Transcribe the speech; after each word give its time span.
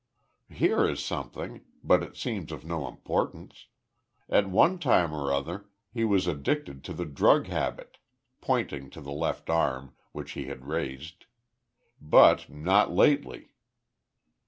Here 0.49 0.89
is 0.89 1.05
something, 1.05 1.61
but 1.83 2.01
it 2.01 2.17
seems 2.17 2.51
of 2.51 2.65
no 2.65 2.87
importance. 2.87 3.67
At 4.29 4.49
one 4.49 4.79
time 4.79 5.13
or 5.13 5.31
other, 5.31 5.69
he 5.93 6.03
was 6.03 6.25
addicted 6.25 6.83
to 6.85 6.93
the 6.93 7.05
drug 7.05 7.45
habit," 7.45 7.99
pointing 8.41 8.89
to 8.89 9.01
the 9.01 9.11
left 9.13 9.47
arm, 9.47 9.93
which 10.11 10.31
he 10.31 10.45
had 10.47 10.65
raised. 10.65 11.27
"But 12.01 12.49
not 12.49 12.91
lately." 12.91 13.49